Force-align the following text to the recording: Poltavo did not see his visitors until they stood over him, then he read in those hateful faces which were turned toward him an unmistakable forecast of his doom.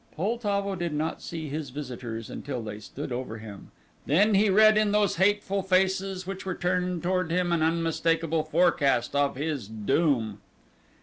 Poltavo 0.17 0.73
did 0.75 0.93
not 0.93 1.21
see 1.21 1.47
his 1.47 1.69
visitors 1.69 2.31
until 2.31 2.63
they 2.63 2.79
stood 2.79 3.11
over 3.11 3.37
him, 3.37 3.69
then 4.07 4.33
he 4.33 4.49
read 4.49 4.75
in 4.75 4.91
those 4.93 5.17
hateful 5.17 5.61
faces 5.61 6.25
which 6.25 6.43
were 6.43 6.55
turned 6.55 7.03
toward 7.03 7.29
him 7.29 7.51
an 7.51 7.61
unmistakable 7.61 8.41
forecast 8.41 9.15
of 9.15 9.35
his 9.35 9.67
doom. 9.67 10.39